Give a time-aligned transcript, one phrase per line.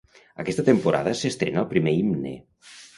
[0.43, 2.37] Aquesta temporada s'estrena el primer Himne.